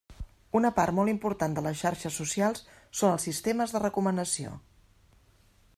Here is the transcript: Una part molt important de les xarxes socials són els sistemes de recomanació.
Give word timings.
Una 0.59 0.69
part 0.77 0.95
molt 0.99 1.11
important 1.13 1.57
de 1.57 1.63
les 1.65 1.77
xarxes 1.81 2.17
socials 2.23 2.65
són 3.01 3.13
els 3.17 3.27
sistemes 3.29 3.75
de 3.77 3.83
recomanació. 3.87 4.57